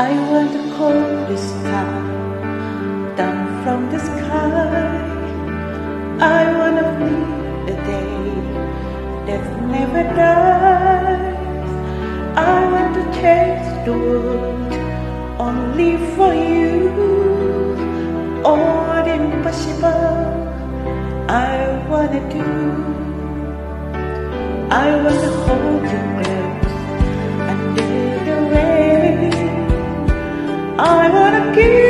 [0.00, 2.00] I want to call this star
[3.18, 4.96] down from the sky.
[6.18, 7.16] I wanna be
[7.68, 8.22] the day
[9.26, 9.44] that
[9.74, 11.70] never dies.
[12.34, 14.72] I want to chase the world
[15.38, 16.78] only for you.
[18.42, 20.24] Oh, All impossible
[21.28, 21.56] I
[21.90, 22.48] wanna do.
[24.70, 26.09] I wanna hold you.
[30.82, 31.89] I wanna give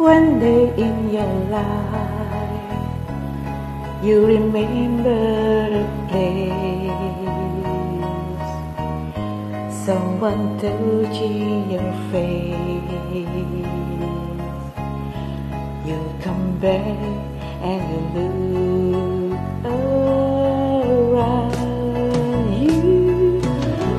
[0.00, 2.72] One day in your life,
[4.02, 5.12] you remember
[5.76, 6.88] a place.
[9.84, 12.88] Someone touching your face.
[15.84, 16.96] You come back
[17.60, 19.36] and you look
[19.68, 21.12] around
[22.56, 23.44] you.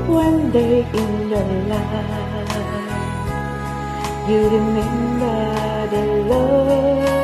[0.09, 2.57] One day in your life,
[4.27, 5.60] you remember
[5.91, 7.20] the Lord.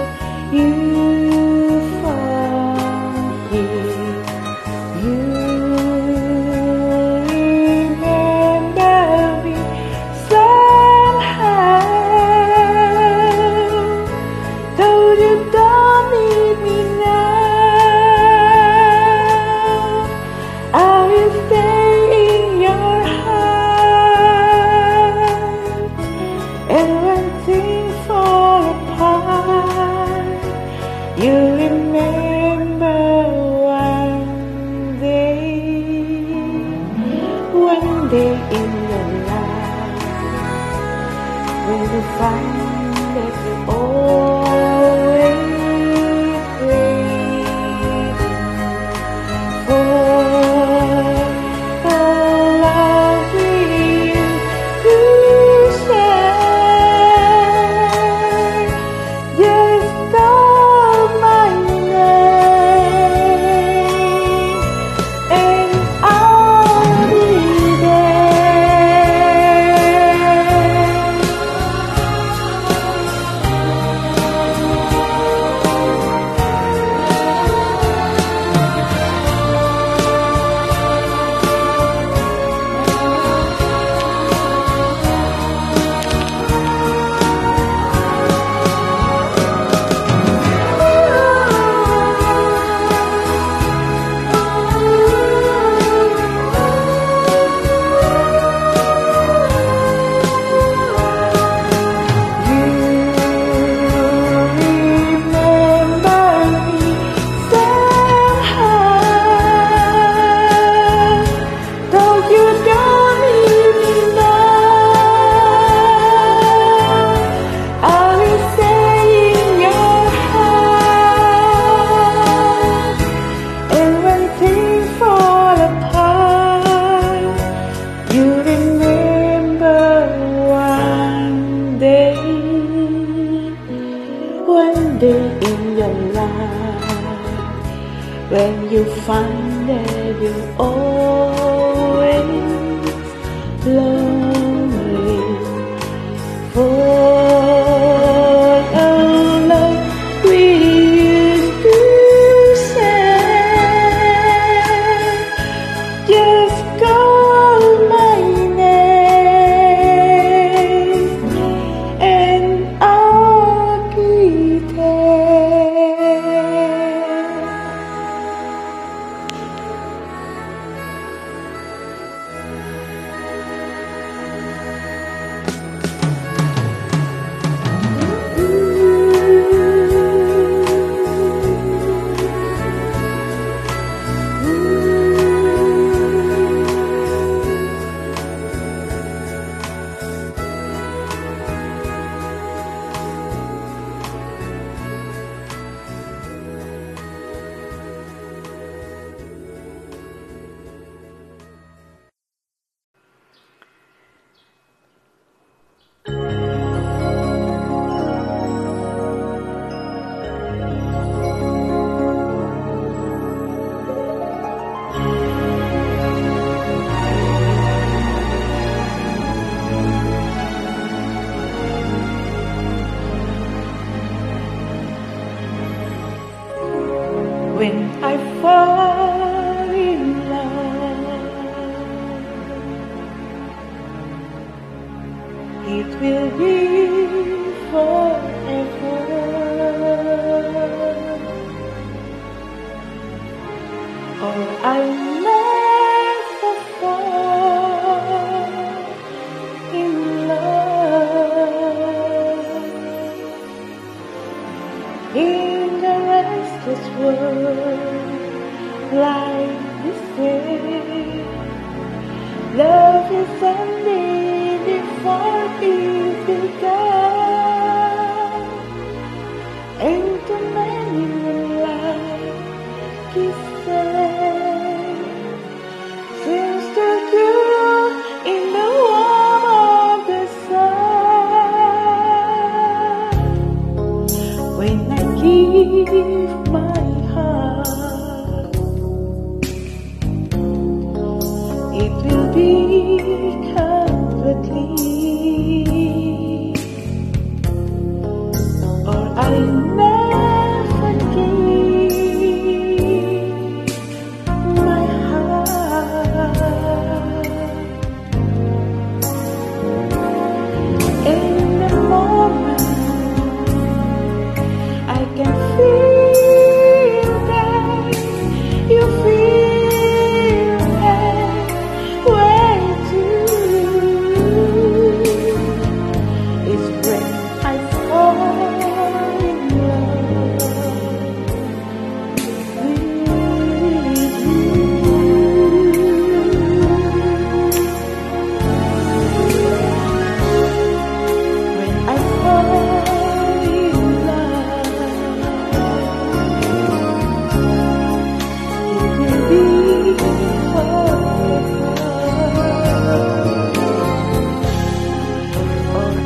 [42.47, 43.76] You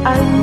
[0.03, 0.40] I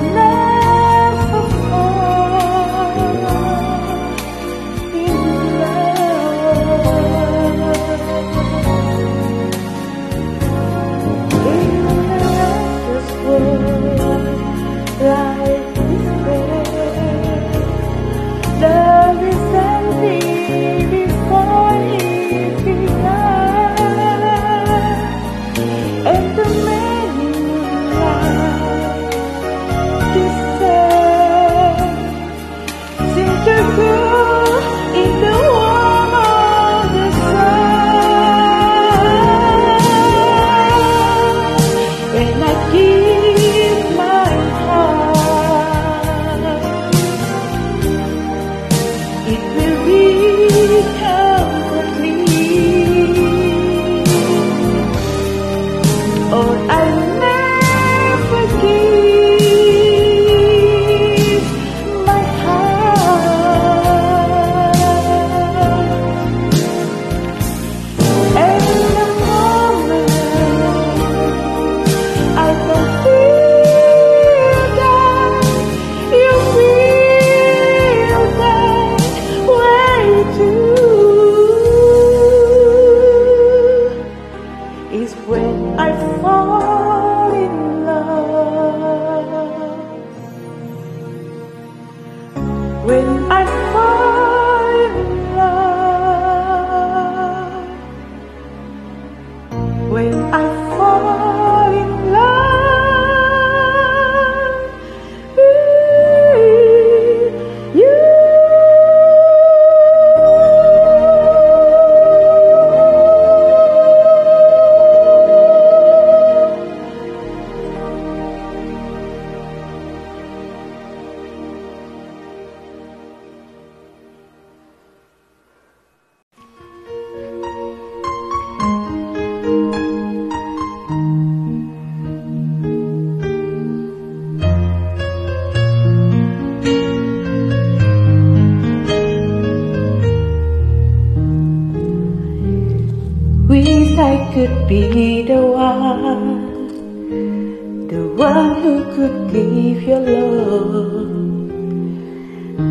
[148.98, 151.50] could give your love,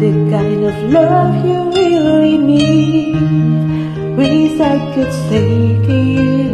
[0.02, 3.16] the kind of love you really need.
[4.18, 5.48] Wish I could say
[5.88, 6.50] to you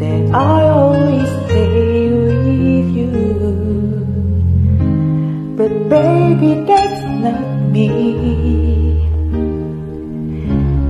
[0.00, 3.12] that I always stay with you,
[5.58, 7.90] but baby, that's not me.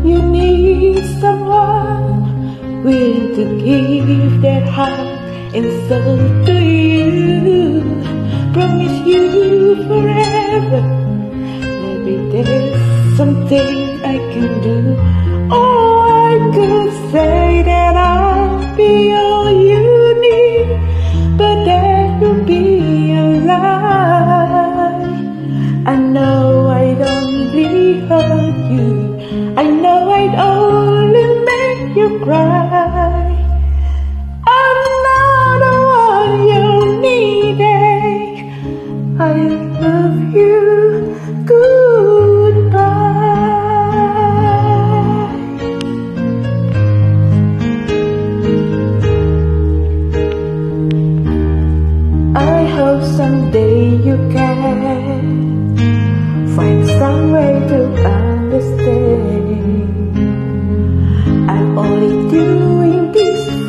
[0.09, 5.09] You need someone willing to give their heart
[5.55, 6.64] and soul to you.
[8.55, 10.83] Promise you forever.
[11.83, 14.97] Maybe there's something I can do.
[15.51, 19.83] Oh, I could say that I'll be all you
[20.27, 20.69] need,
[21.37, 25.03] but that would be a lie.
[25.85, 29.19] I know I'd only hurt you.
[29.57, 32.64] I know I'd only make you cry.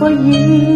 [0.10, 0.75] This for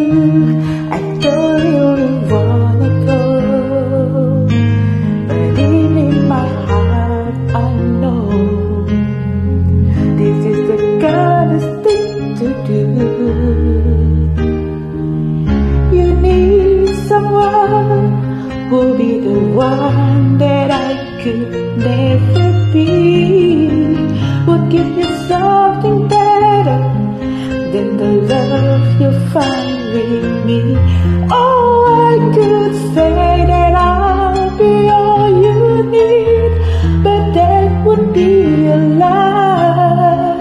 [37.89, 40.37] would be a lie.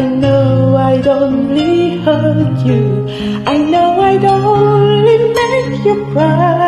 [0.00, 2.84] I know I'd only hurt you.
[3.52, 6.59] I know I'd only make you cry.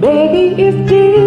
[0.00, 1.25] Baby, it tears